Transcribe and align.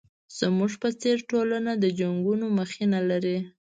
زموږ 0.37 0.71
په 0.81 0.89
څېر 1.01 1.17
ټولنه 1.29 1.71
د 1.77 1.85
جنګونو 1.99 2.45
مخینه 2.59 2.99
لري. 3.09 3.37